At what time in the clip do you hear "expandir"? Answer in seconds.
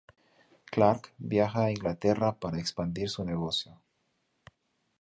2.57-3.07